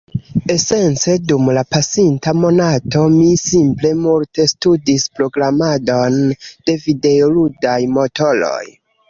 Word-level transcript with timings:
esence 0.53 1.11
dum 1.31 1.49
la 1.57 1.63
pasinta 1.73 2.33
monato 2.45 3.01
mi 3.17 3.27
simple 3.43 3.91
multe 4.07 4.47
studis 4.53 5.07
programadon 5.21 6.19
de 6.41 6.77
videoludaj 6.89 7.79
motoroj. 8.01 8.61